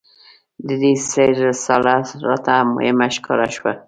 [0.67, 1.95] د دې سیر رساله
[2.27, 3.71] راته مهمه ښکاره شوه.